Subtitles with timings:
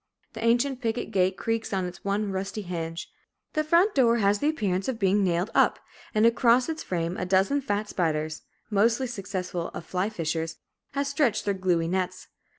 [0.33, 3.11] The ancient picket gate creaks on its one rusty hinge.
[3.53, 5.77] The front door has the appearance of being nailed up,
[6.15, 8.41] and across its frame a dozen fat spiders,
[8.71, 10.55] most successful of fly fishers,
[10.93, 12.29] have stretched their gluey nets.